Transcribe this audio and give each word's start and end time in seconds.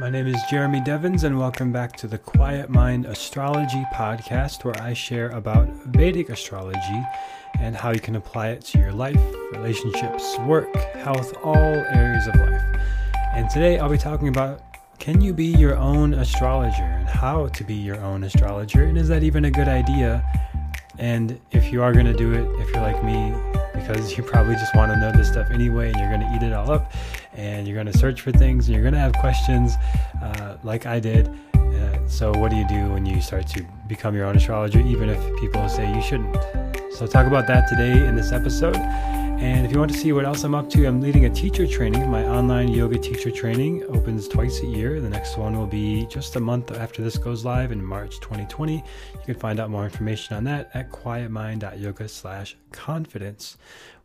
My 0.00 0.08
name 0.08 0.28
is 0.28 0.42
Jeremy 0.48 0.80
Devens, 0.80 1.24
and 1.24 1.38
welcome 1.38 1.72
back 1.72 1.94
to 1.98 2.06
the 2.06 2.16
Quiet 2.16 2.70
Mind 2.70 3.04
Astrology 3.04 3.84
Podcast, 3.92 4.64
where 4.64 4.74
I 4.80 4.94
share 4.94 5.28
about 5.28 5.68
Vedic 5.68 6.30
astrology 6.30 7.06
and 7.58 7.76
how 7.76 7.90
you 7.90 8.00
can 8.00 8.16
apply 8.16 8.48
it 8.48 8.62
to 8.62 8.78
your 8.78 8.92
life, 8.92 9.20
relationships, 9.52 10.38
work, 10.46 10.74
health, 10.94 11.36
all 11.44 11.54
areas 11.54 12.26
of 12.28 12.34
life. 12.36 12.62
And 13.34 13.50
today 13.50 13.78
I'll 13.78 13.90
be 13.90 13.98
talking 13.98 14.28
about 14.28 14.62
can 14.98 15.20
you 15.20 15.34
be 15.34 15.44
your 15.44 15.76
own 15.76 16.14
astrologer 16.14 16.82
and 16.82 17.06
how 17.06 17.48
to 17.48 17.62
be 17.62 17.74
your 17.74 18.00
own 18.00 18.24
astrologer, 18.24 18.84
and 18.84 18.96
is 18.96 19.08
that 19.08 19.22
even 19.22 19.44
a 19.44 19.50
good 19.50 19.68
idea? 19.68 20.24
And 20.98 21.38
if 21.50 21.70
you 21.70 21.82
are 21.82 21.92
going 21.92 22.06
to 22.06 22.16
do 22.16 22.32
it, 22.32 22.48
if 22.58 22.70
you're 22.70 22.82
like 22.82 23.04
me, 23.04 23.34
because 23.74 24.16
you 24.16 24.22
probably 24.22 24.54
just 24.54 24.74
want 24.74 24.92
to 24.92 24.98
know 24.98 25.12
this 25.12 25.28
stuff 25.28 25.50
anyway 25.50 25.90
and 25.90 26.00
you're 26.00 26.08
going 26.08 26.20
to 26.20 26.34
eat 26.34 26.42
it 26.42 26.54
all 26.54 26.70
up 26.70 26.90
and 27.34 27.66
you're 27.66 27.74
going 27.74 27.90
to 27.90 27.98
search 27.98 28.20
for 28.20 28.32
things 28.32 28.66
and 28.66 28.74
you're 28.74 28.82
going 28.82 28.94
to 28.94 29.00
have 29.00 29.12
questions 29.14 29.74
uh, 30.22 30.56
like 30.62 30.86
I 30.86 31.00
did. 31.00 31.28
Uh, 31.54 32.08
so, 32.08 32.32
what 32.32 32.50
do 32.50 32.56
you 32.56 32.66
do 32.68 32.90
when 32.90 33.06
you 33.06 33.20
start 33.20 33.46
to 33.48 33.64
become 33.88 34.14
your 34.14 34.26
own 34.26 34.36
astrologer, 34.36 34.80
even 34.80 35.08
if 35.08 35.40
people 35.40 35.68
say 35.68 35.92
you 35.94 36.02
shouldn't? 36.02 36.36
So, 36.92 37.06
talk 37.06 37.26
about 37.26 37.46
that 37.46 37.68
today 37.68 38.06
in 38.06 38.16
this 38.16 38.32
episode. 38.32 38.76
And 39.40 39.64
if 39.64 39.72
you 39.72 39.78
want 39.78 39.90
to 39.90 39.96
see 39.96 40.12
what 40.12 40.26
else 40.26 40.44
I'm 40.44 40.54
up 40.54 40.68
to, 40.70 40.84
I'm 40.84 41.00
leading 41.00 41.24
a 41.24 41.30
teacher 41.30 41.66
training. 41.66 42.10
My 42.10 42.24
online 42.24 42.68
yoga 42.68 42.98
teacher 42.98 43.30
training 43.30 43.84
opens 43.84 44.28
twice 44.28 44.60
a 44.60 44.66
year. 44.66 45.00
The 45.00 45.08
next 45.08 45.38
one 45.38 45.56
will 45.56 45.66
be 45.66 46.06
just 46.10 46.36
a 46.36 46.40
month 46.40 46.72
after 46.72 47.00
this 47.00 47.16
goes 47.16 47.42
live 47.42 47.72
in 47.72 47.82
March 47.82 48.20
2020. 48.20 48.74
You 48.74 48.82
can 49.24 49.34
find 49.36 49.58
out 49.58 49.70
more 49.70 49.84
information 49.84 50.36
on 50.36 50.44
that 50.44 50.70
at 50.74 50.90
quietmind.yoga 50.90 52.08
slash 52.08 52.54
confidence, 52.72 53.56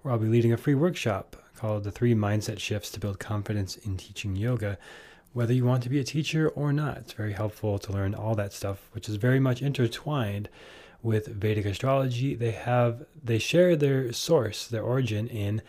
where 0.01 0.13
I'll 0.13 0.19
be 0.19 0.27
leading 0.27 0.53
a 0.53 0.57
free 0.57 0.75
workshop 0.75 1.35
called 1.55 1.83
The 1.83 1.91
Three 1.91 2.13
Mindset 2.13 2.59
Shifts 2.59 2.91
to 2.91 2.99
Build 2.99 3.19
Confidence 3.19 3.77
in 3.77 3.97
Teaching 3.97 4.35
Yoga. 4.35 4.77
Whether 5.33 5.53
you 5.53 5.65
want 5.65 5.83
to 5.83 5.89
be 5.89 5.99
a 5.99 6.03
teacher 6.03 6.49
or 6.49 6.71
not, 6.71 6.97
it's 6.97 7.13
very 7.13 7.33
helpful 7.33 7.79
to 7.79 7.91
learn 7.91 8.13
all 8.13 8.35
that 8.35 8.53
stuff, 8.53 8.89
which 8.91 9.09
is 9.09 9.15
very 9.15 9.39
much 9.39 9.61
intertwined 9.61 10.49
with 11.01 11.27
Vedic 11.27 11.65
astrology. 11.65 12.35
They 12.35 12.51
have 12.51 13.05
they 13.23 13.37
share 13.37 13.75
their 13.75 14.11
source, 14.11 14.67
their 14.67 14.83
origin 14.83 15.27
in 15.27 15.61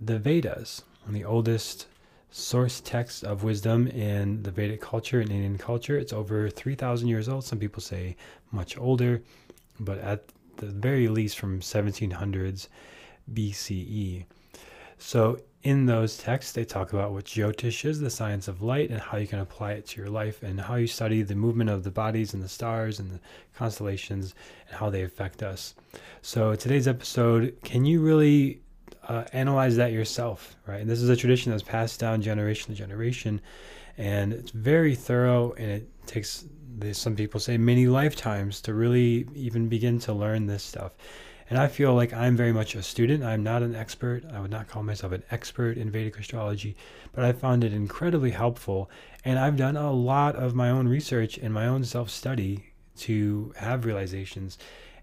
the 0.00 0.18
Vedas, 0.18 0.82
the 1.08 1.24
oldest 1.24 1.86
source 2.30 2.80
text 2.80 3.24
of 3.24 3.42
wisdom 3.42 3.86
in 3.88 4.42
the 4.42 4.50
Vedic 4.50 4.80
culture 4.80 5.20
and 5.20 5.30
Indian 5.30 5.58
culture. 5.58 5.96
It's 5.96 6.12
over 6.12 6.50
3,000 6.50 7.08
years 7.08 7.28
old. 7.28 7.44
Some 7.44 7.58
people 7.58 7.80
say 7.80 8.16
much 8.52 8.76
older, 8.76 9.22
but 9.80 9.98
at 9.98 10.24
the 10.58 10.66
very 10.66 11.08
least 11.08 11.38
from 11.38 11.60
1700s 11.60 12.68
BCE. 13.32 14.24
So 14.98 15.40
in 15.62 15.86
those 15.86 16.16
texts, 16.16 16.52
they 16.52 16.64
talk 16.64 16.92
about 16.92 17.12
what 17.12 17.24
Jyotish 17.24 17.84
is, 17.84 17.98
the 17.98 18.08
science 18.08 18.46
of 18.46 18.62
light, 18.62 18.90
and 18.90 19.00
how 19.00 19.18
you 19.18 19.26
can 19.26 19.40
apply 19.40 19.72
it 19.72 19.86
to 19.88 20.00
your 20.00 20.08
life, 20.10 20.42
and 20.42 20.60
how 20.60 20.76
you 20.76 20.86
study 20.86 21.22
the 21.22 21.34
movement 21.34 21.70
of 21.70 21.82
the 21.82 21.90
bodies 21.90 22.34
and 22.34 22.42
the 22.42 22.48
stars 22.48 23.00
and 23.00 23.10
the 23.10 23.20
constellations, 23.56 24.34
and 24.68 24.78
how 24.78 24.90
they 24.90 25.02
affect 25.02 25.42
us. 25.42 25.74
So, 26.22 26.54
today's 26.54 26.86
episode, 26.86 27.56
can 27.64 27.84
you 27.84 28.00
really 28.00 28.60
uh, 29.08 29.24
analyze 29.32 29.76
that 29.76 29.90
yourself, 29.90 30.54
right? 30.66 30.80
And 30.80 30.88
this 30.88 31.02
is 31.02 31.08
a 31.08 31.16
tradition 31.16 31.50
that's 31.50 31.64
passed 31.64 31.98
down 31.98 32.22
generation 32.22 32.72
to 32.72 32.78
generation, 32.78 33.40
and 33.98 34.32
it's 34.32 34.52
very 34.52 34.94
thorough, 34.94 35.52
and 35.54 35.68
it 35.68 36.06
takes, 36.06 36.44
some 36.92 37.16
people 37.16 37.40
say, 37.40 37.56
many 37.56 37.88
lifetimes 37.88 38.60
to 38.62 38.74
really 38.74 39.26
even 39.34 39.68
begin 39.68 39.98
to 40.00 40.12
learn 40.12 40.46
this 40.46 40.62
stuff. 40.62 40.92
And 41.48 41.58
I 41.58 41.68
feel 41.68 41.94
like 41.94 42.12
I'm 42.12 42.36
very 42.36 42.52
much 42.52 42.74
a 42.74 42.82
student. 42.82 43.22
I'm 43.22 43.42
not 43.42 43.62
an 43.62 43.74
expert. 43.74 44.24
I 44.32 44.40
would 44.40 44.50
not 44.50 44.66
call 44.66 44.82
myself 44.82 45.12
an 45.12 45.22
expert 45.30 45.78
in 45.78 45.90
Vedic 45.90 46.18
astrology, 46.18 46.76
but 47.12 47.24
I 47.24 47.32
found 47.32 47.62
it 47.62 47.72
incredibly 47.72 48.32
helpful. 48.32 48.90
And 49.24 49.38
I've 49.38 49.56
done 49.56 49.76
a 49.76 49.92
lot 49.92 50.34
of 50.34 50.54
my 50.54 50.70
own 50.70 50.88
research 50.88 51.38
and 51.38 51.54
my 51.54 51.66
own 51.66 51.84
self 51.84 52.10
study 52.10 52.72
to 52.98 53.52
have 53.56 53.84
realizations. 53.84 54.58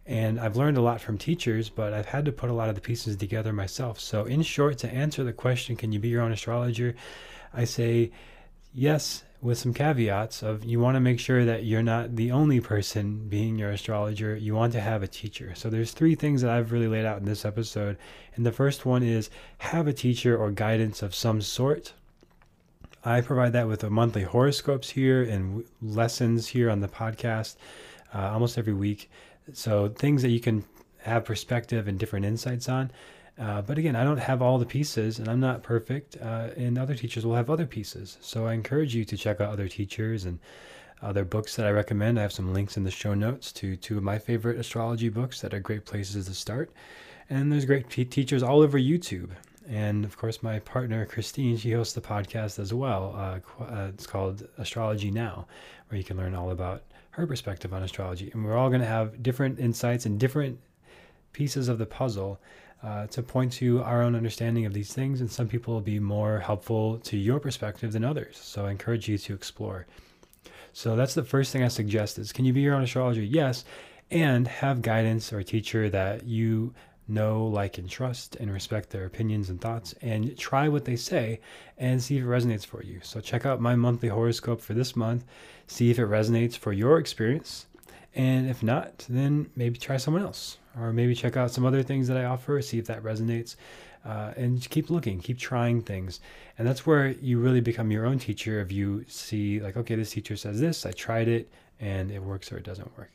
And 0.06 0.38
I've 0.38 0.58
learned 0.58 0.76
a 0.76 0.81
lot 0.81 1.00
from 1.00 1.18
teachers, 1.18 1.70
but 1.70 1.94
I've 1.94 2.08
had 2.08 2.26
to 2.26 2.34
put 2.34 2.50
a 2.50 2.54
lot 2.54 2.68
of 2.68 2.75
the 2.75 2.81
pieces 2.81 3.16
together 3.16 3.54
myself. 3.54 4.02
So, 4.02 4.25
in 4.25 4.42
short, 4.42 4.78
to 4.80 4.94
answer 4.94 5.24
the 5.24 5.31
question, 5.31 5.78
can 5.78 5.94
you 5.94 6.00
be 6.00 6.10
your 6.10 6.22
own 6.22 6.34
astrologer? 6.34 6.94
I 7.54 7.64
say 7.64 8.12
yes, 8.74 9.24
with 9.44 9.58
some 9.58 9.74
caveats 9.74 10.42
of 10.42 10.64
you 10.64 10.80
want 10.80 10.96
to 10.96 11.02
make 11.02 11.20
sure 11.20 11.44
that 11.44 11.66
you're 11.66 11.84
not 11.84 12.16
the 12.16 12.31
only 12.31 12.62
person 12.62 13.28
being 13.28 13.59
your 13.59 13.72
astrologer 13.72 14.38
you 14.38 14.56
want 14.56 14.72
to 14.72 14.80
have 14.80 15.04
a 15.04 15.08
teacher. 15.08 15.54
So 15.54 15.70
there's 15.70 15.92
three 15.92 16.16
things 16.16 16.42
that 16.42 16.50
i've 16.50 16.72
really 16.72 16.88
laid 16.88 17.06
out 17.06 17.20
in 17.20 17.26
this 17.26 17.44
episode 17.44 17.98
and 18.36 18.46
the 18.46 18.54
first 18.54 18.86
one 18.86 19.04
is 19.04 19.30
have 19.58 19.86
a 19.86 19.94
teacher 19.94 20.38
or 20.38 20.50
guidance 20.50 21.02
of 21.02 21.14
some 21.14 21.42
sort. 21.42 21.94
I 23.04 23.20
provide 23.20 23.52
that 23.52 23.68
with 23.68 23.84
a 23.84 23.90
monthly 23.90 24.24
horoscopes 24.24 24.92
here 24.92 25.22
and 25.22 25.66
lessons 25.81 26.48
here 26.48 26.70
on 26.70 26.80
the 26.80 26.88
podcast 26.88 27.58
uh, 28.16 28.30
almost 28.31 28.58
every 28.58 28.74
week. 28.74 29.12
So 29.52 29.90
things 29.90 30.22
that 30.22 30.30
you 30.30 30.40
can 30.40 30.64
have 31.00 31.25
perspective 31.25 31.90
and 31.90 32.00
different 32.00 32.25
insights 32.25 32.70
on 32.70 32.92
uh, 33.40 33.62
but 33.62 33.78
again, 33.78 33.96
I 33.96 34.04
don't 34.04 34.18
have 34.18 34.42
all 34.42 34.58
the 34.58 34.66
pieces 34.66 35.20
and 35.20 35.28
I'm 35.28 35.40
not 35.40 35.64
perfect, 35.64 36.18
uh, 36.22 36.50
and 36.56 36.78
other 36.78 36.96
teachers 36.96 37.26
will 37.26 37.36
have 37.36 37.50
other 37.50 37.66
pieces. 37.66 38.18
So 38.22 38.46
I 38.46 38.54
encourage 38.54 38.94
you 38.94 39.06
to 39.06 39.18
check 39.18 39.42
out 39.42 39.52
other 39.52 39.68
teachers 39.68 40.26
and 40.26 40.40
other 41.02 41.26
books 41.26 41.56
that 41.56 41.66
I 41.66 41.72
recommend. 41.72 42.18
I 42.18 42.22
have 42.22 42.32
some 42.32 42.54
links 42.54 42.78
in 42.78 42.84
the 42.84 42.92
show 42.92 43.14
notes 43.14 43.52
to 43.54 43.76
two 43.76 43.98
of 43.98 44.04
my 44.04 44.18
favorite 44.18 44.60
astrology 44.60 45.10
books 45.10 45.42
that 45.42 45.54
are 45.54 45.60
great 45.60 45.86
places 45.86 46.28
to 46.28 46.34
start. 46.34 46.72
And 47.30 47.52
there's 47.52 47.66
great 47.66 47.90
teachers 47.90 48.44
all 48.44 48.62
over 48.62 48.78
YouTube. 48.78 49.32
And 49.68 50.06
of 50.06 50.18
course, 50.18 50.44
my 50.44 50.60
partner 50.60 51.06
Christine, 51.06 51.58
she 51.58 51.72
hosts 51.72 51.94
the 51.94 52.02
podcast 52.02 52.60
as 52.60 52.74
well. 52.74 53.16
Uh, 53.18 53.64
uh, 53.64 53.88
it's 53.94 54.06
called 54.06 54.48
Astrology 54.58 55.10
Now, 55.10 55.48
where 55.88 55.98
you 55.98 56.04
can 56.04 56.18
learn 56.18 56.36
all 56.36 56.52
about 56.52 56.84
her 57.12 57.26
perspective 57.26 57.74
on 57.74 57.84
astrology. 57.84 58.30
And 58.34 58.44
we're 58.44 58.58
all 58.58 58.70
going 58.70 58.82
to 58.82 58.88
have 58.88 59.24
different 59.24 59.60
insights 59.60 60.06
and 60.06 60.20
different 60.20 60.60
pieces 61.32 61.70
of 61.70 61.78
the 61.78 61.86
puzzle 61.86 62.40
uh, 62.84 63.08
to 63.08 63.24
point 63.24 63.52
to 63.54 63.82
our 63.84 64.02
own 64.02 64.16
understanding 64.16 64.66
of 64.66 64.74
these 64.74 64.94
things, 64.94 65.22
and 65.22 65.32
some 65.32 65.48
people 65.48 65.74
will 65.74 65.82
be 65.82 66.00
more 66.00 66.40
helpful 66.40 66.98
to 67.00 67.18
your 67.18 67.40
perspective 67.40 67.94
than 67.94 68.04
others. 68.04 68.38
So 68.38 68.66
I 68.66 68.72
encourage 68.72 69.08
you 69.08 69.18
to 69.18 69.34
explore. 69.34 69.88
So 70.74 70.96
that's 70.96 71.14
the 71.14 71.24
first 71.24 71.54
thing 71.54 71.64
I 71.64 71.70
suggest 71.70 72.20
is 72.20 72.34
can 72.34 72.46
you 72.46 72.52
be 72.52 72.62
your 72.62 72.76
own 72.76 72.84
astrologer? 72.84 73.22
Yes, 73.22 73.64
and 74.12 74.48
have 74.48 74.82
guidance 74.82 75.32
or 75.32 75.40
a 75.40 75.44
teacher 75.44 75.90
that 75.90 76.26
you 76.26 76.74
know, 77.08 77.46
like, 77.48 77.78
and 77.78 77.90
trust 77.90 78.36
and 78.38 78.52
respect 78.52 78.90
their 78.90 79.06
opinions 79.06 79.50
and 79.50 79.60
thoughts 79.62 79.94
and 80.02 80.38
try 80.38 80.68
what 80.68 80.86
they 80.86 80.96
say 80.96 81.40
and 81.78 82.02
see 82.02 82.18
if 82.18 82.24
it 82.24 82.28
resonates 82.28 82.66
for 82.66 82.84
you. 82.84 83.00
So 83.04 83.20
check 83.20 83.46
out 83.46 83.62
my 83.62 83.76
monthly 83.76 84.10
horoscope 84.10 84.62
for 84.62 84.74
this 84.74 84.96
month, 84.96 85.26
see 85.68 85.90
if 85.90 86.00
it 86.00 86.08
resonates 86.08 86.58
for 86.58 86.74
your 86.74 86.98
experience. 86.98 87.68
And 88.16 88.50
if 88.50 88.62
not, 88.62 89.06
then 89.10 89.50
maybe 89.56 89.78
try 89.78 89.98
someone 89.98 90.24
else 90.24 90.58
or 90.80 90.94
maybe 90.94 91.16
check 91.16 91.38
out 91.38 91.52
some 91.52 91.66
other 91.66 91.84
things 91.84 92.08
that 92.08 92.18
I 92.18 92.26
offer, 92.26 92.62
see 92.62 92.80
if 92.80 92.86
that 92.88 93.04
resonates. 93.04 93.56
Uh, 94.06 94.34
and 94.36 94.70
keep 94.70 94.90
looking, 94.90 95.22
keep 95.22 95.40
trying 95.40 95.82
things. 95.82 96.20
And 96.58 96.68
that's 96.68 96.86
where 96.86 97.08
you 97.08 97.40
really 97.40 97.62
become 97.62 97.90
your 97.90 98.06
own 98.06 98.20
teacher 98.20 98.60
if 98.60 98.70
you 98.70 99.06
see, 99.08 99.62
like, 99.62 99.78
okay, 99.78 99.96
this 99.96 100.12
teacher 100.12 100.36
says 100.36 100.60
this, 100.60 100.86
I 100.86 100.92
tried 100.92 101.30
it, 101.30 101.50
and 101.80 102.12
it 102.12 102.22
works 102.22 102.52
or 102.52 102.58
it 102.58 102.66
doesn't 102.66 102.98
work. 102.98 103.12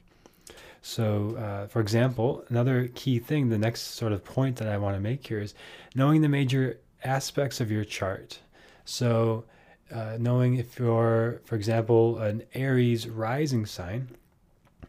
So, 0.80 1.36
uh, 1.36 1.66
for 1.66 1.80
example, 1.80 2.44
another 2.48 2.88
key 2.94 3.18
thing, 3.18 3.50
the 3.50 3.58
next 3.58 3.96
sort 3.96 4.12
of 4.12 4.24
point 4.24 4.56
that 4.56 4.68
I 4.68 4.78
want 4.78 4.96
to 4.96 5.00
make 5.00 5.26
here 5.26 5.40
is 5.40 5.54
knowing 5.94 6.22
the 6.22 6.28
major 6.28 6.78
aspects 7.04 7.60
of 7.60 7.70
your 7.70 7.84
chart. 7.84 8.38
So, 8.84 9.44
uh, 9.92 10.16
knowing 10.18 10.56
if 10.56 10.78
you're, 10.78 11.40
for 11.44 11.56
example, 11.56 12.18
an 12.18 12.44
Aries 12.54 13.08
rising 13.08 13.66
sign, 13.66 14.08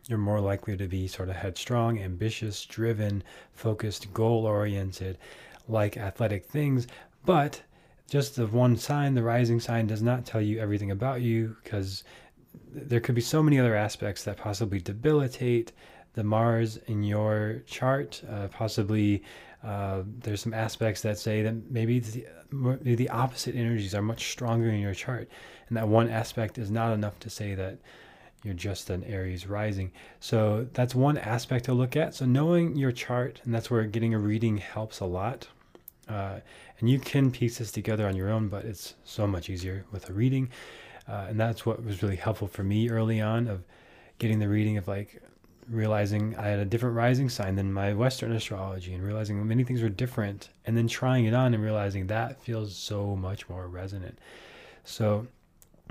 you're 0.10 0.18
more 0.18 0.42
likely 0.42 0.76
to 0.76 0.88
be 0.88 1.08
sort 1.08 1.30
of 1.30 1.36
headstrong, 1.36 2.00
ambitious, 2.00 2.66
driven, 2.66 3.24
focused, 3.54 4.12
goal 4.12 4.46
oriented, 4.46 5.20
like 5.68 5.98
athletic 5.98 6.46
things. 6.46 6.88
But 7.26 7.62
just 8.10 8.36
the 8.36 8.48
one 8.48 8.76
sign, 8.76 9.14
the 9.14 9.22
rising 9.22 9.60
sign, 9.60 9.86
does 9.86 10.02
not 10.02 10.26
tell 10.26 10.42
you 10.42 10.60
everything 10.60 10.90
about 10.90 11.22
you 11.22 11.56
because 11.64 12.04
there 12.74 13.00
could 13.00 13.14
be 13.14 13.22
so 13.22 13.44
many 13.44 13.60
other 13.60 13.76
aspects 13.76 14.24
that 14.24 14.38
possibly 14.38 14.80
debilitate 14.80 15.74
the 16.14 16.24
Mars 16.24 16.78
in 16.88 17.04
your 17.04 17.62
chart. 17.68 18.20
Uh, 18.28 18.48
possibly 18.48 19.22
uh, 19.64 20.02
there's 20.22 20.42
some 20.42 20.56
aspects 20.56 21.02
that 21.04 21.20
say 21.20 21.44
that 21.44 21.70
maybe 21.70 22.00
the, 22.00 22.26
maybe 22.52 22.96
the 22.96 23.10
opposite 23.10 23.56
energies 23.56 23.94
are 23.94 24.02
much 24.02 24.32
stronger 24.32 24.70
in 24.70 24.80
your 24.80 24.96
chart, 24.96 25.30
and 25.68 25.78
that 25.78 25.88
one 25.88 26.10
aspect 26.10 26.58
is 26.58 26.72
not 26.72 26.94
enough 26.94 27.20
to 27.20 27.30
say 27.30 27.54
that 27.54 27.78
you're 28.44 28.54
just 28.54 28.90
an 28.90 29.04
Aries 29.04 29.48
rising. 29.48 29.92
So 30.20 30.68
that's 30.74 30.96
one 30.96 31.18
aspect 31.18 31.66
to 31.66 31.74
look 31.74 31.96
at. 31.96 32.16
So 32.16 32.26
knowing 32.26 32.76
your 32.78 32.92
chart, 32.92 33.42
and 33.44 33.54
that's 33.54 33.70
where 33.70 33.84
getting 33.84 34.14
a 34.14 34.20
reading 34.20 34.58
helps 34.58 35.00
a 35.00 35.06
lot. 35.06 35.48
Uh, 36.08 36.40
and 36.80 36.90
you 36.90 37.00
can 37.00 37.32
piece 37.32 37.58
this 37.58 37.72
together 37.72 38.08
on 38.08 38.16
your 38.16 38.30
own, 38.30 38.48
but 38.48 38.66
it's 38.66 38.96
so 39.04 39.28
much 39.28 39.50
easier 39.50 39.86
with 39.92 40.10
a 40.10 40.14
reading. 40.14 40.50
Uh, 41.08 41.26
and 41.30 41.40
that's 41.40 41.66
what 41.66 41.84
was 41.84 42.02
really 42.02 42.16
helpful 42.16 42.48
for 42.48 42.64
me 42.64 42.90
early 42.90 43.20
on 43.20 43.48
of 43.48 43.64
getting 44.20 44.40
the 44.40 44.48
reading 44.48 44.78
of 44.78 44.88
like 44.88 45.22
realizing 45.70 46.36
I 46.36 46.48
had 46.48 46.60
a 46.60 46.66
different 46.66 46.96
rising 46.96 47.30
sign 47.30 47.56
than 47.56 47.72
my 47.72 47.94
Western 47.94 48.32
astrology 48.32 48.94
and 48.94 49.04
realizing 49.04 49.46
many 49.48 49.64
things 49.64 49.82
were 49.82 49.90
different 49.90 50.50
and 50.66 50.76
then 50.76 50.88
trying 50.88 51.26
it 51.26 51.34
on 51.34 51.54
and 51.54 51.64
realizing 51.64 52.08
that 52.08 52.42
feels 52.42 52.76
so 52.76 53.16
much 53.16 53.48
more 53.50 53.68
resonant. 53.68 54.18
So 54.84 55.28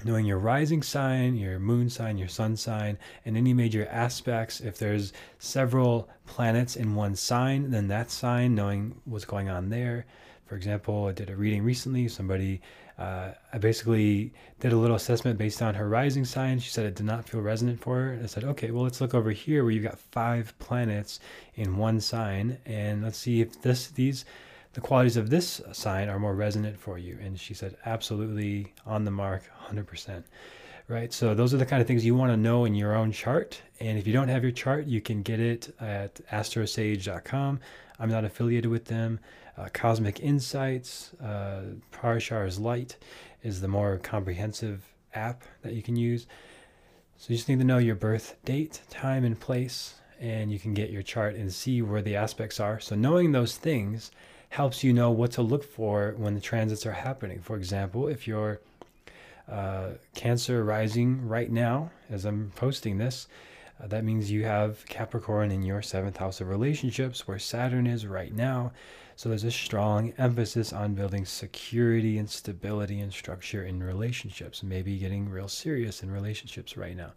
knowing 0.04 0.24
your 0.24 0.38
rising 0.38 0.82
sign, 0.82 1.36
your 1.36 1.58
moon 1.58 1.90
sign, 1.90 2.18
your 2.18 2.28
sun 2.28 2.56
sign, 2.56 2.96
and 3.24 3.36
any 3.36 3.52
major 3.52 3.86
aspects. 3.86 4.60
If 4.60 4.78
there's 4.78 5.12
several 5.38 6.08
planets 6.26 6.76
in 6.76 6.94
one 6.94 7.16
sign, 7.16 7.70
then 7.70 7.88
that 7.88 8.10
sign, 8.10 8.54
knowing 8.54 9.00
what's 9.04 9.24
going 9.24 9.48
on 9.48 9.68
there. 9.68 10.06
For 10.46 10.54
example, 10.54 11.06
I 11.06 11.12
did 11.12 11.30
a 11.30 11.36
reading 11.36 11.62
recently. 11.62 12.08
Somebody, 12.08 12.62
uh, 12.96 13.32
I 13.52 13.58
basically 13.58 14.32
did 14.60 14.72
a 14.72 14.76
little 14.76 14.96
assessment 14.96 15.36
based 15.36 15.60
on 15.60 15.74
her 15.74 15.88
rising 15.88 16.24
sign. 16.24 16.58
She 16.58 16.70
said 16.70 16.86
it 16.86 16.94
did 16.94 17.04
not 17.04 17.28
feel 17.28 17.40
resonant 17.40 17.80
for 17.80 17.96
her. 17.96 18.20
I 18.22 18.26
said, 18.26 18.44
okay, 18.44 18.70
well, 18.70 18.84
let's 18.84 19.00
look 19.00 19.14
over 19.14 19.30
here 19.30 19.62
where 19.62 19.72
you've 19.72 19.84
got 19.84 19.98
five 19.98 20.58
planets 20.58 21.20
in 21.54 21.76
one 21.76 22.00
sign, 22.00 22.58
and 22.64 23.02
let's 23.02 23.18
see 23.18 23.40
if 23.40 23.60
this 23.60 23.88
these 23.88 24.24
the 24.74 24.80
qualities 24.80 25.16
of 25.16 25.30
this 25.30 25.60
sign 25.72 26.08
are 26.08 26.18
more 26.18 26.34
resonant 26.34 26.78
for 26.78 26.98
you. 26.98 27.18
And 27.22 27.38
she 27.38 27.54
said, 27.54 27.76
absolutely 27.86 28.74
on 28.86 29.04
the 29.04 29.10
mark, 29.10 29.42
100%. 29.68 30.24
Right. 30.88 31.12
So 31.12 31.34
those 31.34 31.52
are 31.52 31.58
the 31.58 31.66
kind 31.66 31.82
of 31.82 31.86
things 31.86 32.02
you 32.02 32.14
want 32.14 32.32
to 32.32 32.36
know 32.38 32.64
in 32.64 32.74
your 32.74 32.94
own 32.94 33.12
chart. 33.12 33.60
And 33.78 33.98
if 33.98 34.06
you 34.06 34.14
don't 34.14 34.28
have 34.28 34.42
your 34.42 34.52
chart, 34.52 34.86
you 34.86 35.02
can 35.02 35.20
get 35.20 35.38
it 35.38 35.74
at 35.78 36.18
astrosage.com. 36.32 37.60
I'm 37.98 38.10
not 38.10 38.24
affiliated 38.24 38.70
with 38.70 38.86
them. 38.86 39.20
Uh, 39.58 39.68
Cosmic 39.74 40.20
Insights, 40.20 41.12
uh, 41.22 41.62
Parshar's 41.92 42.58
Light 42.58 42.96
is 43.42 43.60
the 43.60 43.68
more 43.68 43.98
comprehensive 43.98 44.82
app 45.14 45.42
that 45.62 45.74
you 45.74 45.82
can 45.82 45.96
use. 45.96 46.26
So 47.18 47.32
you 47.32 47.36
just 47.36 47.48
need 47.48 47.58
to 47.58 47.64
know 47.64 47.78
your 47.78 47.96
birth 47.96 48.36
date, 48.44 48.80
time, 48.88 49.24
and 49.24 49.38
place, 49.38 49.96
and 50.20 50.52
you 50.52 50.58
can 50.58 50.72
get 50.72 50.90
your 50.90 51.02
chart 51.02 51.34
and 51.34 51.52
see 51.52 51.82
where 51.82 52.02
the 52.02 52.16
aspects 52.16 52.60
are. 52.60 52.80
So 52.80 52.94
knowing 52.94 53.32
those 53.32 53.56
things 53.56 54.10
helps 54.50 54.82
you 54.82 54.92
know 54.92 55.10
what 55.10 55.32
to 55.32 55.42
look 55.42 55.64
for 55.64 56.14
when 56.16 56.34
the 56.34 56.40
transits 56.40 56.86
are 56.86 56.92
happening. 56.92 57.40
For 57.40 57.56
example, 57.56 58.08
if 58.08 58.26
you're 58.26 58.60
uh, 59.50 59.90
Cancer 60.14 60.64
rising 60.64 61.26
right 61.26 61.50
now, 61.50 61.90
as 62.10 62.24
I'm 62.24 62.52
posting 62.56 62.98
this, 62.98 63.28
uh, 63.82 63.86
that 63.86 64.04
means 64.04 64.30
you 64.30 64.44
have 64.44 64.84
Capricorn 64.86 65.50
in 65.50 65.62
your 65.62 65.82
seventh 65.82 66.16
house 66.16 66.40
of 66.40 66.48
relationships, 66.48 67.26
where 67.26 67.38
Saturn 67.38 67.86
is 67.86 68.06
right 68.06 68.34
now. 68.34 68.72
So 69.16 69.28
there's 69.28 69.44
a 69.44 69.50
strong 69.50 70.12
emphasis 70.18 70.72
on 70.72 70.94
building 70.94 71.24
security 71.24 72.18
and 72.18 72.30
stability 72.30 73.00
and 73.00 73.12
structure 73.12 73.64
in 73.64 73.82
relationships, 73.82 74.62
maybe 74.62 74.96
getting 74.98 75.28
real 75.28 75.48
serious 75.48 76.02
in 76.02 76.10
relationships 76.10 76.76
right 76.76 76.96
now. 76.96 77.12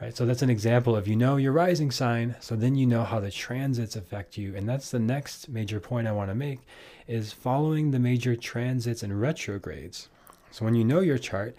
Right, 0.00 0.16
so 0.16 0.26
that's 0.26 0.42
an 0.42 0.50
example 0.50 0.96
of 0.96 1.06
you 1.06 1.14
know 1.14 1.36
your 1.36 1.52
rising 1.52 1.92
sign, 1.92 2.34
so 2.40 2.56
then 2.56 2.74
you 2.74 2.84
know 2.84 3.04
how 3.04 3.20
the 3.20 3.30
transits 3.30 3.94
affect 3.94 4.36
you. 4.36 4.54
And 4.56 4.68
that's 4.68 4.90
the 4.90 4.98
next 4.98 5.48
major 5.48 5.78
point 5.78 6.08
I 6.08 6.12
want 6.12 6.30
to 6.30 6.34
make 6.34 6.60
is 7.06 7.32
following 7.32 7.90
the 7.90 8.00
major 8.00 8.34
transits 8.34 9.04
and 9.04 9.20
retrogrades. 9.20 10.08
So 10.50 10.64
when 10.64 10.74
you 10.74 10.84
know 10.84 11.00
your 11.00 11.18
chart, 11.18 11.56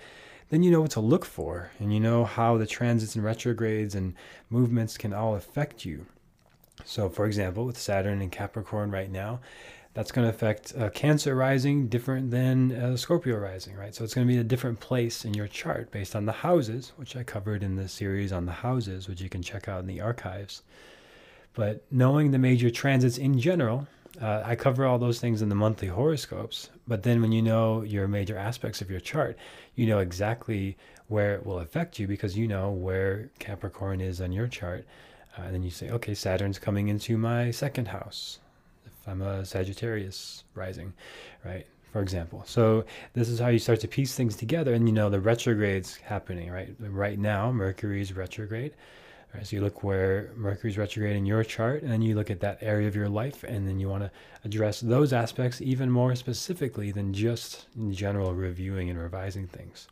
then 0.50 0.64
you 0.64 0.70
know 0.70 0.82
what 0.82 0.92
to 0.92 1.00
look 1.00 1.26
for 1.26 1.72
and 1.80 1.94
you 1.94 2.00
know 2.00 2.26
how 2.26 2.58
the 2.58 2.68
transits 2.68 3.16
and 3.16 3.24
retrogrades 3.24 3.96
and 3.96 4.14
movements 4.50 4.98
can 4.98 5.14
all 5.14 5.36
affect 5.36 5.86
you. 5.86 6.06
So, 6.84 7.10
for 7.10 7.26
example, 7.26 7.66
with 7.66 7.78
Saturn 7.78 8.22
and 8.22 8.31
Capricorn 8.31 8.92
right 8.92 9.10
now, 9.10 9.40
that's 9.95 10.12
going 10.12 10.27
to 10.27 10.30
affect 10.30 10.74
uh, 10.77 10.89
Cancer 10.89 11.36
rising 11.36 11.88
different 11.88 12.30
than 12.30 12.74
uh, 12.74 12.97
Scorpio 12.97 13.38
rising, 13.38 13.75
right? 13.77 13.95
So 13.95 14.03
it's 14.03 14.13
going 14.13 14.27
to 14.27 14.31
be 14.31 14.39
a 14.39 14.44
different 14.44 14.81
place 14.81 15.24
in 15.24 15.33
your 15.33 15.47
chart 15.47 15.89
based 15.89 16.18
on 16.18 16.25
the 16.25 16.33
houses, 16.33 16.92
which 16.97 17.15
I 17.15 17.24
covered 17.24 17.63
in 17.63 17.77
the 17.77 17.88
series 17.88 18.33
on 18.33 18.45
the 18.45 18.51
houses, 18.51 19.07
which 19.07 19.21
you 19.21 19.30
can 19.30 19.42
check 19.42 19.69
out 19.69 19.80
in 19.80 19.88
the 19.88 20.01
archives. 20.01 20.63
But 21.53 21.86
knowing 21.89 22.31
the 22.31 22.38
major 22.38 22.69
transits 22.69 23.18
in 23.18 23.39
general, 23.39 23.88
uh, 24.21 24.42
I 24.44 24.57
cover 24.57 24.86
all 24.86 25.00
those 25.00 25.21
things 25.21 25.42
in 25.42 25.47
the 25.47 25.56
monthly 25.56 25.88
horoscopes. 25.88 26.69
But 26.86 27.03
then 27.03 27.21
when 27.21 27.31
you 27.31 27.42
know 27.42 27.81
your 27.81 28.09
major 28.09 28.38
aspects 28.38 28.81
of 28.81 28.92
your 28.92 29.00
chart, 29.00 29.38
you 29.75 29.88
know 29.88 30.00
exactly 30.00 30.75
where 31.07 31.36
it 31.36 31.45
will 31.45 31.59
affect 31.59 32.00
you 32.00 32.07
because 32.07 32.38
you 32.38 32.50
know 32.50 32.69
where 32.69 33.30
Capricorn 33.39 34.01
is 34.01 34.19
on 34.19 34.33
your 34.33 34.47
chart. 34.47 34.86
Uh, 35.38 35.44
and 35.44 35.56
then 35.56 35.63
you 35.63 35.71
say, 35.71 35.89
okay, 35.89 36.13
Saturn's 36.13 36.59
coming 36.59 36.89
into 36.89 37.18
my 37.18 37.50
second 37.50 37.88
house 37.88 38.39
I'm 39.07 39.22
a 39.22 39.46
Sagittarius 39.46 40.44
rising, 40.54 40.94
right? 41.44 41.66
For 41.92 42.02
example. 42.02 42.44
So 42.46 42.86
this 43.13 43.30
is 43.30 43.40
how 43.40 43.48
you 43.48 43.60
start 43.60 43.80
to 43.81 43.88
piece 43.88 44.16
things 44.16 44.36
together, 44.36 44.74
and 44.74 44.88
you 44.88 44.94
know 44.94 45.10
the 45.10 45.22
retrogrades 45.22 45.96
happening, 45.98 46.52
right? 46.52 46.75
Right 46.80 47.18
now, 47.18 47.52
Mercury 47.52 48.02
is 48.02 48.13
retrograde. 48.13 48.74
Right? 49.34 49.46
So 49.46 49.56
you 49.57 49.62
look 49.62 49.84
where 49.84 50.31
Mercury's 50.36 50.78
retrograde 50.78 51.16
in 51.16 51.25
your 51.25 51.44
chart, 51.44 51.84
and 51.84 51.92
then 51.92 52.02
you 52.02 52.16
look 52.16 52.30
at 52.30 52.40
that 52.40 52.60
area 52.62 52.88
of 52.88 52.96
your 52.96 53.10
life, 53.10 53.44
and 53.44 53.68
then 53.68 53.80
you 53.80 53.90
want 53.90 54.04
to 54.04 54.12
address 54.46 54.80
those 54.80 55.13
aspects 55.13 55.62
even 55.62 55.90
more 55.92 56.16
specifically 56.16 56.92
than 56.92 57.13
just 57.13 57.68
in 57.75 57.92
general 57.94 58.34
reviewing 58.34 58.90
and 58.90 59.00
revising 59.00 59.48
things. 59.48 59.88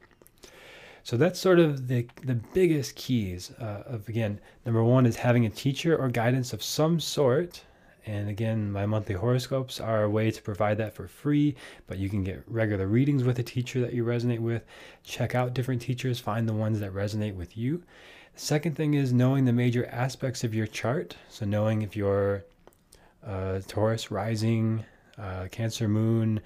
So 1.04 1.18
that's 1.18 1.40
sort 1.40 1.60
of 1.60 1.90
the 1.90 2.08
the 2.24 2.36
biggest 2.36 2.96
keys 2.96 3.52
uh, 3.60 3.84
of 3.86 4.08
again. 4.08 4.40
Number 4.66 4.84
one 4.84 5.06
is 5.06 5.18
having 5.18 5.46
a 5.46 5.50
teacher 5.50 5.98
or 5.98 6.08
guidance 6.10 6.54
of 6.54 6.64
some 6.64 7.00
sort 7.00 7.62
and 8.06 8.30
again, 8.30 8.72
my 8.72 8.86
monthly 8.86 9.16
horoscopes 9.16 9.80
are 9.80 10.04
a 10.04 10.10
way 10.10 10.30
to 10.32 10.42
provide 10.42 10.78
that 10.78 10.94
for 10.94 11.08
free, 11.08 11.56
but 11.88 11.98
you 11.98 12.10
can 12.10 12.24
get 12.24 12.44
regular 12.48 12.88
readings 12.88 13.24
with 13.24 13.40
a 13.40 13.44
teacher 13.44 13.80
that 13.82 13.94
you 13.94 14.04
resonate 14.04 14.40
with. 14.40 14.64
Check 15.04 15.36
out 15.36 15.54
different 15.54 15.82
teachers, 15.82 16.20
find 16.20 16.48
the 16.48 16.54
ones 16.54 16.80
that 16.80 16.94
resonate 16.94 17.36
with 17.36 17.58
you. 17.58 17.84
The 18.34 18.42
second 18.42 18.76
thing 18.76 18.94
is 18.94 19.14
knowing 19.14 19.46
the 19.46 19.54
major 19.54 19.86
aspects 19.86 20.44
of 20.44 20.54
your 20.54 20.68
chart. 20.68 21.16
So, 21.30 21.46
knowing 21.46 21.82
if 21.82 21.96
you're 21.96 22.44
uh, 23.26 23.60
Taurus 23.68 24.12
rising, 24.12 24.84
uh, 25.18 25.48
Cancer 25.52 25.88
moon, 25.88 26.42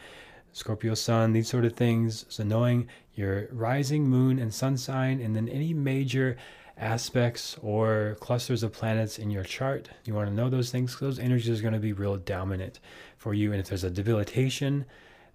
Scorpio 0.57 0.95
sun, 0.95 1.33
these 1.33 1.47
sort 1.47 1.65
of 1.65 1.73
things. 1.73 2.25
So, 2.29 2.43
knowing 2.43 2.87
your 3.13 3.47
rising 3.51 4.07
moon 4.07 4.39
and 4.39 4.53
sun 4.53 4.77
sign, 4.77 5.21
and 5.21 5.35
then 5.35 5.47
any 5.49 5.73
major 5.73 6.35
aspects 6.79 7.57
or 7.61 8.17
clusters 8.19 8.63
of 8.63 8.71
planets 8.71 9.17
in 9.17 9.31
your 9.31 9.43
chart. 9.43 9.89
You 10.05 10.13
want 10.13 10.29
to 10.29 10.33
know 10.33 10.49
those 10.49 10.71
things. 10.71 10.99
Those 10.99 11.19
energies 11.19 11.59
are 11.59 11.61
going 11.61 11.73
to 11.73 11.79
be 11.79 11.93
real 11.93 12.17
dominant 12.17 12.79
for 13.17 13.33
you. 13.33 13.51
And 13.51 13.59
if 13.59 13.67
there's 13.67 13.83
a 13.83 13.89
debilitation, 13.89 14.85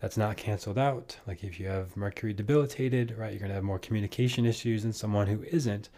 that's 0.00 0.16
not 0.16 0.36
canceled 0.36 0.78
out. 0.78 1.16
Like 1.26 1.44
if 1.44 1.58
you 1.58 1.66
have 1.66 1.96
Mercury 1.96 2.32
debilitated, 2.32 3.16
right, 3.18 3.30
you're 3.30 3.40
going 3.40 3.50
to 3.50 3.54
have 3.54 3.64
more 3.64 3.78
communication 3.78 4.46
issues 4.46 4.82
than 4.82 4.92
someone 4.92 5.26
who 5.26 5.42
isn't, 5.44 5.88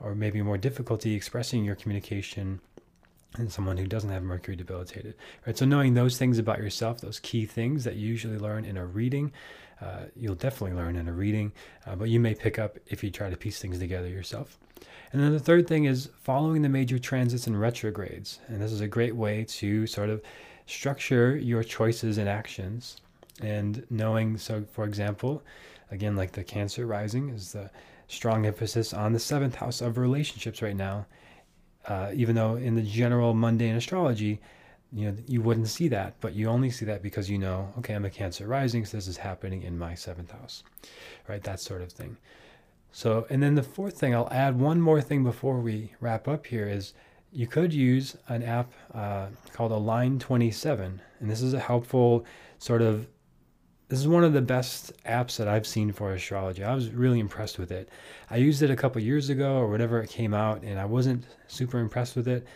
or 0.00 0.14
maybe 0.14 0.42
more 0.42 0.58
difficulty 0.58 1.14
expressing 1.14 1.64
your 1.64 1.76
communication 1.76 2.60
than 3.34 3.50
someone 3.50 3.76
who 3.76 3.86
doesn't 3.86 4.10
have 4.10 4.22
Mercury 4.22 4.56
debilitated, 4.56 5.14
right? 5.46 5.56
So 5.56 5.64
knowing 5.64 5.94
those 5.94 6.16
things 6.16 6.38
about 6.38 6.58
yourself, 6.58 7.00
those 7.00 7.20
key 7.20 7.46
things 7.46 7.84
that 7.84 7.96
you 7.96 8.08
usually 8.08 8.38
learn 8.38 8.64
in 8.64 8.76
a 8.76 8.86
reading, 8.86 9.32
uh, 9.80 10.04
you'll 10.14 10.36
definitely 10.36 10.76
learn 10.76 10.96
in 10.96 11.08
a 11.08 11.12
reading, 11.12 11.52
uh, 11.86 11.96
but 11.96 12.08
you 12.08 12.20
may 12.20 12.34
pick 12.34 12.58
up 12.58 12.78
if 12.86 13.02
you 13.02 13.10
try 13.10 13.28
to 13.28 13.36
piece 13.36 13.58
things 13.58 13.78
together 13.78 14.08
yourself. 14.08 14.58
And 15.12 15.22
then 15.22 15.32
the 15.32 15.40
third 15.40 15.66
thing 15.66 15.84
is 15.84 16.10
following 16.22 16.62
the 16.62 16.68
major 16.68 16.98
transits 16.98 17.46
and 17.46 17.60
retrogrades. 17.60 18.40
And 18.48 18.60
this 18.60 18.72
is 18.72 18.80
a 18.80 18.88
great 18.88 19.14
way 19.14 19.44
to 19.44 19.86
sort 19.86 20.10
of 20.10 20.22
structure 20.66 21.36
your 21.36 21.62
choices 21.62 22.18
and 22.18 22.28
actions. 22.28 23.00
And 23.42 23.84
knowing, 23.90 24.38
so 24.38 24.64
for 24.72 24.84
example, 24.84 25.42
again, 25.90 26.16
like 26.16 26.32
the 26.32 26.44
Cancer 26.44 26.86
rising 26.86 27.30
is 27.30 27.52
the 27.52 27.70
strong 28.08 28.46
emphasis 28.46 28.92
on 28.92 29.12
the 29.12 29.18
seventh 29.18 29.56
house 29.56 29.80
of 29.80 29.98
relationships 29.98 30.62
right 30.62 30.76
now. 30.76 31.06
Uh, 31.86 32.10
even 32.14 32.34
though 32.34 32.56
in 32.56 32.74
the 32.74 32.82
general 32.82 33.34
mundane 33.34 33.76
astrology, 33.76 34.40
you 34.92 35.10
know 35.10 35.16
you 35.26 35.42
wouldn't 35.42 35.66
see 35.66 35.88
that 35.88 36.14
but 36.20 36.34
you 36.34 36.48
only 36.48 36.70
see 36.70 36.84
that 36.84 37.02
because 37.02 37.28
you 37.28 37.36
know 37.36 37.72
okay 37.76 37.94
i'm 37.94 38.04
a 38.04 38.10
cancer 38.10 38.46
rising 38.46 38.84
so 38.84 38.96
this 38.96 39.08
is 39.08 39.16
happening 39.16 39.62
in 39.62 39.76
my 39.76 39.92
seventh 39.92 40.30
house 40.30 40.62
right? 41.28 41.42
That 41.42 41.60
sort 41.60 41.82
of 41.82 41.92
thing. 41.92 42.16
So 42.92 43.26
and 43.28 43.42
then 43.42 43.56
the 43.56 43.62
fourth 43.62 43.98
thing 43.98 44.14
i'll 44.14 44.28
add 44.30 44.58
one 44.58 44.80
more 44.80 45.00
thing 45.00 45.24
before 45.24 45.58
we 45.58 45.92
wrap 46.00 46.28
up 46.28 46.46
here 46.46 46.68
is 46.68 46.94
you 47.32 47.48
could 47.48 47.74
use 47.74 48.16
an 48.28 48.44
app 48.44 48.72
uh, 48.92 49.26
called 49.52 49.72
align 49.72 50.20
27 50.20 51.00
and 51.18 51.30
this 51.30 51.42
is 51.42 51.54
a 51.54 51.58
helpful 51.58 52.24
sort 52.58 52.82
of 52.82 53.08
this 53.88 53.98
is 53.98 54.08
one 54.08 54.24
of 54.24 54.32
the 54.32 54.42
best 54.42 54.92
apps 55.04 55.36
that 55.36 55.46
I've 55.46 55.66
seen 55.66 55.92
for 55.92 56.12
astrology. 56.12 56.64
I 56.64 56.74
was 56.74 56.90
really 56.90 57.20
impressed 57.20 57.58
with 57.58 57.70
it. 57.70 57.88
I 58.30 58.38
used 58.38 58.62
it 58.62 58.70
a 58.70 58.76
couple 58.76 59.02
years 59.02 59.28
ago 59.28 59.56
or 59.56 59.68
whatever 59.68 60.00
it 60.00 60.08
came 60.08 60.32
out, 60.32 60.62
and 60.62 60.80
I 60.80 60.86
wasn't 60.86 61.24
super 61.48 61.78
impressed 61.78 62.16
with 62.16 62.26
it. 62.26 62.46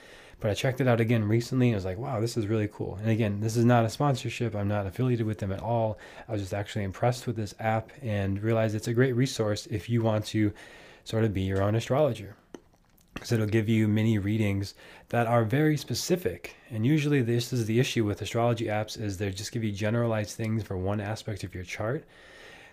But 0.40 0.50
I 0.50 0.54
checked 0.54 0.80
it 0.80 0.86
out 0.86 1.00
again 1.00 1.26
recently 1.26 1.68
and 1.68 1.74
I 1.74 1.78
was 1.78 1.84
like, 1.84 1.98
wow, 1.98 2.20
this 2.20 2.36
is 2.36 2.46
really 2.46 2.68
cool. 2.68 2.96
And 3.02 3.10
again, 3.10 3.40
this 3.40 3.56
is 3.56 3.64
not 3.64 3.84
a 3.84 3.90
sponsorship. 3.90 4.54
I'm 4.54 4.68
not 4.68 4.86
affiliated 4.86 5.26
with 5.26 5.38
them 5.38 5.50
at 5.50 5.60
all. 5.60 5.98
I 6.28 6.32
was 6.32 6.40
just 6.40 6.54
actually 6.54 6.84
impressed 6.84 7.26
with 7.26 7.34
this 7.34 7.56
app 7.58 7.90
and 8.02 8.40
realized 8.40 8.76
it's 8.76 8.86
a 8.86 8.94
great 8.94 9.16
resource 9.16 9.66
if 9.66 9.88
you 9.88 10.00
want 10.00 10.26
to 10.26 10.52
sort 11.02 11.24
of 11.24 11.34
be 11.34 11.42
your 11.42 11.60
own 11.60 11.74
astrologer. 11.74 12.36
Because 13.18 13.32
it'll 13.32 13.46
give 13.46 13.68
you 13.68 13.88
mini 13.88 14.16
readings 14.18 14.74
that 15.08 15.26
are 15.26 15.44
very 15.44 15.76
specific. 15.76 16.54
And 16.70 16.86
usually 16.86 17.20
this 17.20 17.52
is 17.52 17.66
the 17.66 17.80
issue 17.80 18.04
with 18.04 18.22
astrology 18.22 18.66
apps 18.66 19.00
is 19.00 19.18
they 19.18 19.30
just 19.30 19.50
give 19.50 19.64
you 19.64 19.72
generalized 19.72 20.36
things 20.36 20.62
for 20.62 20.76
one 20.76 21.00
aspect 21.00 21.42
of 21.42 21.52
your 21.52 21.64
chart. 21.64 22.04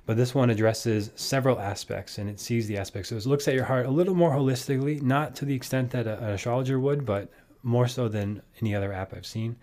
But 0.05 0.17
this 0.17 0.35
one 0.35 0.51
addresses 0.51 1.09
several 1.15 1.59
aspects 1.59 2.19
and 2.19 2.29
it 2.29 2.39
sees 2.39 2.67
the 2.67 2.77
aspects. 2.77 3.09
So 3.09 3.15
it 3.15 3.25
looks 3.25 3.47
at 3.47 3.55
your 3.55 3.63
heart 3.65 3.87
a 3.87 3.91
little 3.91 4.13
more 4.13 4.31
holistically, 4.31 5.01
not 5.01 5.35
to 5.37 5.45
the 5.45 5.55
extent 5.55 5.89
that 5.91 6.05
a, 6.05 6.19
an 6.19 6.29
astrologer 6.31 6.79
would, 6.79 7.05
but 7.05 7.31
more 7.63 7.87
so 7.87 8.07
than 8.07 8.43
any 8.61 8.75
other 8.75 8.93
app 8.93 9.15
I've 9.15 9.25
seen. 9.25 9.55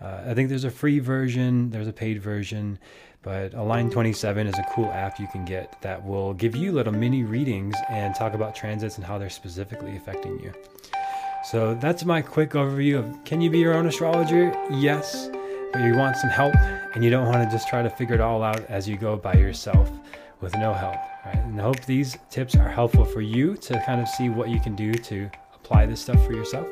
Uh, 0.00 0.22
I 0.26 0.34
think 0.34 0.48
there's 0.48 0.64
a 0.64 0.70
free 0.70 0.98
version, 1.00 1.70
there's 1.70 1.86
a 1.86 1.92
paid 1.92 2.20
version, 2.22 2.78
But 3.24 3.54
Align 3.54 3.88
27 3.88 4.46
is 4.46 4.58
a 4.58 4.66
cool 4.74 4.90
app 4.92 5.18
you 5.18 5.26
can 5.26 5.46
get 5.46 5.80
that 5.80 6.04
will 6.04 6.34
give 6.34 6.54
you 6.54 6.72
little 6.72 6.92
mini 6.92 7.24
readings 7.24 7.74
and 7.88 8.14
talk 8.14 8.34
about 8.34 8.54
transits 8.54 8.96
and 8.96 9.04
how 9.04 9.16
they're 9.16 9.30
specifically 9.30 9.96
affecting 9.96 10.38
you. 10.40 10.52
So 11.50 11.74
that's 11.74 12.04
my 12.04 12.20
quick 12.20 12.50
overview 12.50 12.98
of 12.98 13.24
can 13.24 13.40
you 13.40 13.48
be 13.48 13.58
your 13.58 13.74
own 13.74 13.86
astrologer? 13.86 14.54
Yes, 14.70 15.30
but 15.72 15.82
you 15.82 15.94
want 15.94 16.18
some 16.18 16.28
help 16.28 16.54
and 16.94 17.02
you 17.02 17.08
don't 17.08 17.26
want 17.26 17.42
to 17.42 17.50
just 17.50 17.66
try 17.66 17.82
to 17.82 17.88
figure 17.88 18.14
it 18.14 18.20
all 18.20 18.42
out 18.42 18.62
as 18.66 18.86
you 18.86 18.98
go 18.98 19.16
by 19.16 19.34
yourself 19.34 19.90
with 20.42 20.54
no 20.58 20.74
help. 20.74 20.96
Right? 21.24 21.36
And 21.36 21.58
I 21.58 21.64
hope 21.64 21.82
these 21.86 22.18
tips 22.28 22.54
are 22.54 22.68
helpful 22.68 23.06
for 23.06 23.22
you 23.22 23.56
to 23.56 23.82
kind 23.86 24.02
of 24.02 24.08
see 24.08 24.28
what 24.28 24.50
you 24.50 24.60
can 24.60 24.76
do 24.76 24.92
to 24.92 25.30
apply 25.54 25.86
this 25.86 26.02
stuff 26.02 26.24
for 26.26 26.34
yourself. 26.34 26.68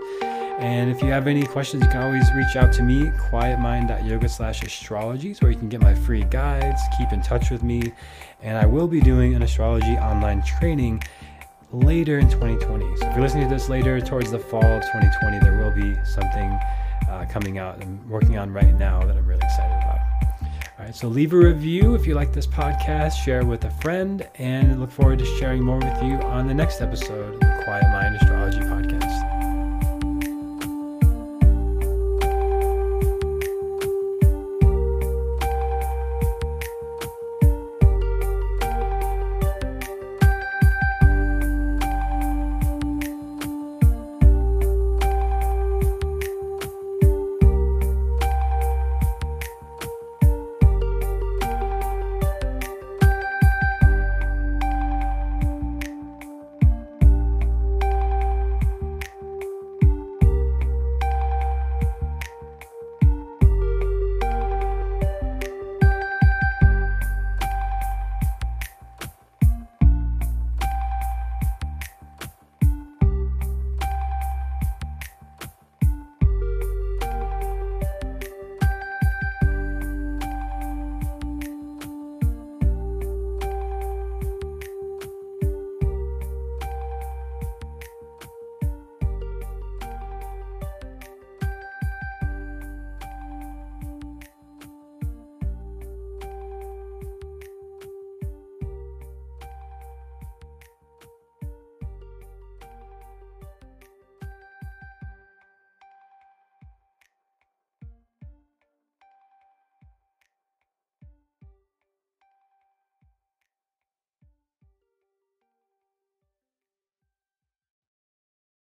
And 0.59 0.91
if 0.91 1.03
you 1.03 1.09
have 1.09 1.27
any 1.27 1.45
questions, 1.45 1.83
you 1.83 1.89
can 1.91 2.03
always 2.03 2.31
reach 2.35 2.57
out 2.57 2.73
to 2.75 2.83
me, 2.83 3.11
quietmind.yoga 3.31 4.29
slash 4.29 4.61
astrologies, 4.61 5.43
where 5.43 5.51
you 5.51 5.59
can 5.59 5.69
get 5.69 5.81
my 5.81 5.95
free 5.95 6.25
guides, 6.25 6.81
keep 6.99 7.13
in 7.13 7.23
touch 7.23 7.51
with 7.51 7.63
me. 7.63 7.93
And 8.41 8.57
I 8.57 8.67
will 8.67 8.87
be 8.87 9.01
doing 9.01 9.35
an 9.35 9.43
astrology 9.43 9.97
online 9.99 10.43
training 10.43 11.03
later 11.73 12.19
in 12.19 12.29
2020. 12.29 12.97
So 12.97 13.07
if 13.07 13.15
you're 13.15 13.23
listening 13.23 13.49
to 13.49 13.55
this 13.55 13.69
later, 13.69 14.01
towards 14.01 14.31
the 14.31 14.39
fall 14.39 14.65
of 14.65 14.83
2020, 14.83 15.39
there 15.41 15.59
will 15.59 15.75
be 15.75 15.95
something 16.05 16.59
uh, 17.09 17.27
coming 17.31 17.59
out 17.59 17.83
I'm 17.83 18.09
working 18.09 18.39
on 18.39 18.53
right 18.53 18.75
now 18.75 19.05
that 19.05 19.17
I'm 19.17 19.27
really 19.27 19.43
excited 19.43 19.77
about. 19.83 19.99
All 20.79 20.87
right, 20.87 20.95
so 20.95 21.09
leave 21.09 21.33
a 21.33 21.37
review 21.37 21.95
if 21.95 22.07
you 22.07 22.15
like 22.15 22.33
this 22.33 22.47
podcast, 22.47 23.13
share 23.13 23.45
with 23.45 23.65
a 23.65 23.71
friend, 23.71 24.29
and 24.37 24.81
look 24.81 24.91
forward 24.91 25.19
to 25.21 25.27
sharing 25.39 25.63
more 25.63 25.77
with 25.79 26.03
you 26.03 26.15
on 26.27 26.47
the 26.47 26.55
next 26.55 26.81
episode 26.81 27.35
of 27.35 27.65
Quiet 27.65 27.85
Mind 27.93 28.17
Astrology. 28.17 28.72